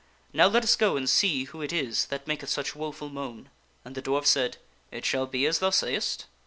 [0.33, 3.51] Now let us go and see who it is that maketh such woful moan."
[3.85, 4.57] And the dwarf said,"
[4.91, 6.25] It shall be as thou sayest."